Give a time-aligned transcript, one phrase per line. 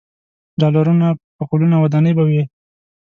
[0.59, 1.07] ډالرونه،
[1.37, 2.41] پکولونه او ودانۍ به وي.